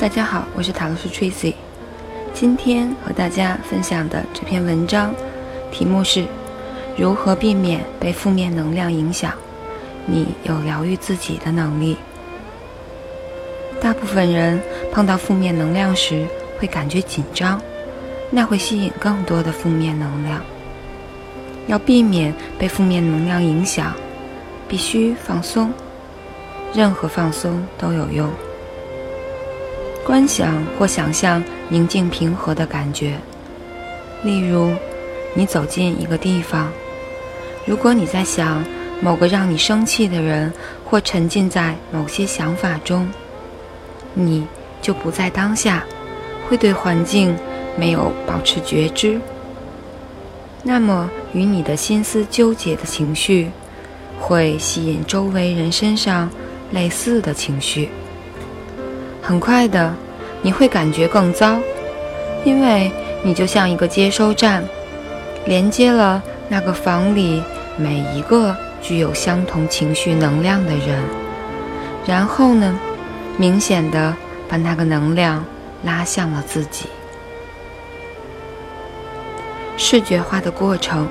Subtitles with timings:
[0.00, 1.54] 大家好，我是塔罗斯 Tracy。
[2.32, 5.12] 今天和大家分享的这篇文章，
[5.72, 6.24] 题目是
[6.96, 9.32] 如何避免被负面能量影响。
[10.06, 11.96] 你有疗愈自己的能力。
[13.80, 16.24] 大部分人碰到负面能量时
[16.60, 17.60] 会感觉紧张，
[18.30, 20.40] 那会吸引更多的负面能量。
[21.66, 23.92] 要避免被负面能量影响，
[24.68, 25.72] 必须放松。
[26.72, 28.30] 任何放松都有用。
[30.08, 33.18] 观想或想象宁静平和的感觉，
[34.22, 34.72] 例如，
[35.34, 36.72] 你走进一个地方，
[37.66, 38.64] 如果你在想
[39.02, 40.50] 某个让你生气的人，
[40.82, 43.06] 或沉浸在某些想法中，
[44.14, 44.46] 你
[44.80, 45.84] 就不在当下，
[46.48, 47.36] 会对环境
[47.76, 49.20] 没有保持觉知。
[50.62, 53.50] 那么，与你的心思纠结的情绪，
[54.18, 56.30] 会吸引周围人身上
[56.70, 57.90] 类似的情绪。
[59.28, 59.92] 很快的，
[60.40, 61.58] 你会感觉更糟，
[62.46, 62.90] 因为
[63.22, 64.64] 你就像一个接收站，
[65.44, 67.42] 连接了那个房里
[67.76, 71.04] 每一个具有相同情绪能量的人，
[72.06, 72.80] 然后呢，
[73.36, 74.16] 明显的
[74.48, 75.44] 把那个能量
[75.84, 76.86] 拉向了自己。
[79.76, 81.06] 视觉化的过程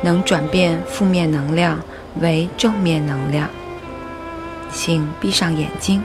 [0.00, 1.78] 能转变负面能量
[2.18, 3.46] 为正面能量。
[4.72, 6.02] 请闭上眼睛。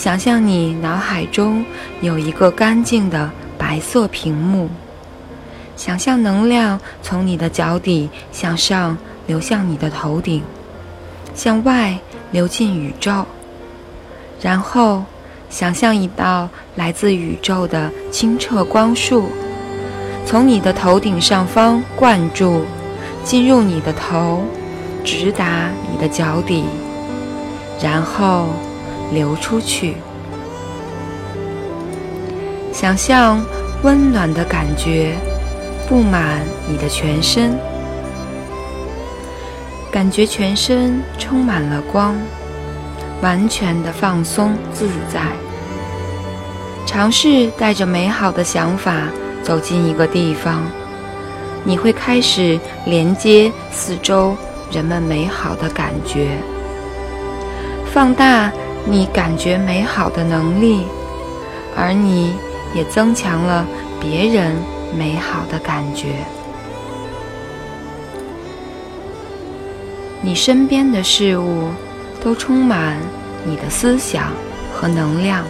[0.00, 1.62] 想象你脑海中
[2.00, 4.66] 有一个干净的白色屏幕，
[5.76, 10.42] 想象能量从你的脚底向上流向你的头顶，
[11.34, 11.98] 向外
[12.30, 13.26] 流进宇宙，
[14.40, 15.04] 然后
[15.50, 19.28] 想象一道来自宇宙的清澈光束，
[20.24, 22.64] 从你的头顶上方灌注，
[23.22, 24.42] 进入你的头，
[25.04, 26.64] 直达你的脚底，
[27.82, 28.46] 然后。
[29.12, 29.96] 流出去，
[32.72, 33.44] 想象
[33.82, 35.14] 温暖的感觉
[35.88, 36.38] 布满
[36.68, 37.58] 你的全身，
[39.90, 42.14] 感觉全身充满了光，
[43.20, 45.20] 完全的放松自在。
[46.86, 49.02] 尝试带着美好的想法
[49.42, 50.62] 走进一个地方，
[51.64, 54.36] 你会开始连接四周
[54.70, 56.38] 人们美好的感觉，
[57.92, 58.52] 放大。
[58.86, 60.84] 你感觉美好的能力，
[61.76, 62.34] 而你
[62.74, 63.64] 也增强了
[64.00, 64.56] 别人
[64.96, 66.08] 美好的感觉。
[70.22, 71.68] 你身边的事物
[72.22, 72.98] 都充满
[73.44, 74.32] 你的思想
[74.74, 75.44] 和能量。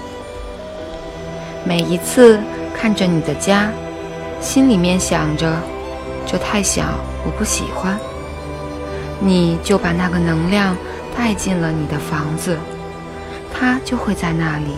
[1.64, 2.40] 每一次
[2.74, 3.70] 看着你的家，
[4.40, 5.56] 心里面想着
[6.24, 6.84] “这太小，
[7.24, 7.98] 我不喜欢”，
[9.18, 10.76] 你就把那个能量
[11.16, 12.56] 带进了你的房子。
[13.52, 14.76] 它就会在那里，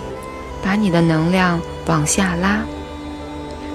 [0.63, 2.61] 把你的能量往下拉。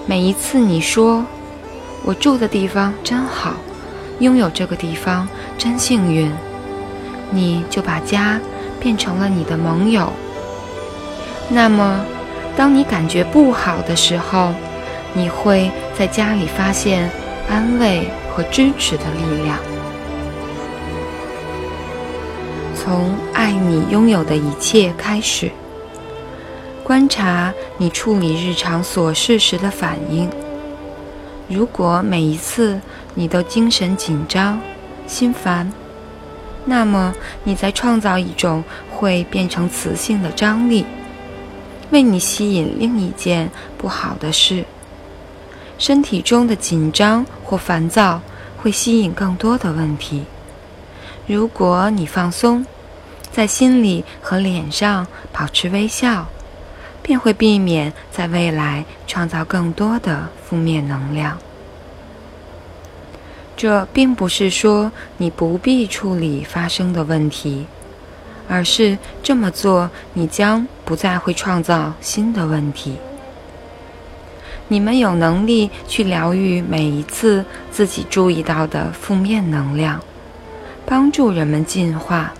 [0.05, 1.25] 每一次你说
[2.03, 3.55] “我住的地方真好，
[4.19, 6.31] 拥有这个地方真幸运”，
[7.29, 8.39] 你就把家
[8.79, 10.11] 变成了你的盟友。
[11.49, 12.05] 那么，
[12.55, 14.53] 当你感觉不好的时候，
[15.13, 17.09] 你会在家里发现
[17.49, 19.57] 安慰和支持的力量。
[22.87, 25.51] 从爱你拥有的一切开始，
[26.85, 30.29] 观察你处理日常琐事时的反应。
[31.49, 32.79] 如果每一次
[33.13, 34.57] 你都精神紧张、
[35.05, 35.69] 心烦，
[36.63, 40.85] 那么你在创造一种会变成磁性的张力，
[41.89, 44.63] 为你吸引另一件不好的事。
[45.77, 48.21] 身体中的紧张或烦躁
[48.55, 50.23] 会吸引更多的问题。
[51.25, 52.65] 如果你放松，
[53.31, 56.27] 在心里和脸上保持微笑，
[57.01, 61.37] 便会避免在未来创造更多的负面能量。
[63.55, 67.65] 这并不是说你不必处理发生的问题，
[68.47, 72.97] 而是这么做你将不再会创造新的问题。
[74.67, 80.01] 你们有能力去疗愈每一次自己注意到的负面能量，
[80.85, 82.33] 帮助人们进化。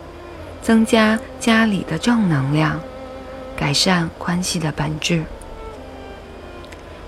[0.68, 2.78] 增加家里的正能量，
[3.56, 5.24] 改善关系的本质。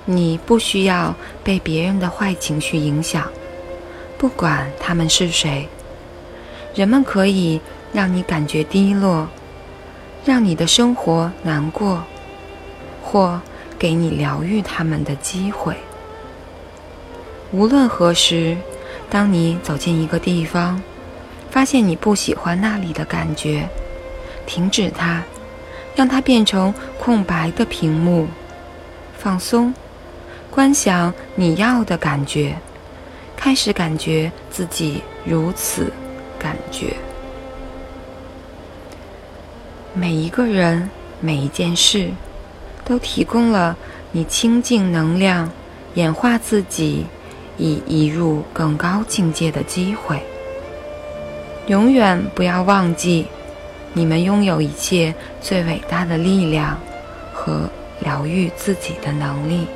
[0.06, 1.14] 你不需要
[1.44, 3.30] 被别人的坏情绪影响，
[4.18, 5.68] 不管他们是谁。
[6.74, 7.60] 人们可以
[7.92, 9.28] 让你感觉低落，
[10.24, 12.02] 让你的生活难过，
[13.04, 13.42] 或
[13.78, 15.76] 给你疗愈他们的机会。
[17.52, 18.56] 无论何时，
[19.10, 20.82] 当你走进一个地方。
[21.50, 23.68] 发现你不喜欢那里的感觉，
[24.46, 25.24] 停止它，
[25.96, 28.28] 让它变成空白的屏幕，
[29.18, 29.74] 放松，
[30.50, 32.56] 观想你要的感觉，
[33.36, 35.92] 开始感觉自己如此
[36.38, 36.96] 感觉。
[39.94, 42.12] 每一个人，每一件事，
[42.86, 43.76] 都提供了
[44.12, 45.50] 你清净能量、
[45.96, 47.06] 演化自己，
[47.58, 50.24] 以移入更高境界的机会。
[51.70, 53.28] 永远不要忘记，
[53.94, 56.76] 你们拥有一切最伟大的力量
[57.32, 57.70] 和
[58.00, 59.68] 疗愈自己的能力。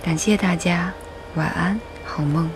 [0.00, 0.92] 感谢大家，
[1.34, 2.48] 晚安，好梦。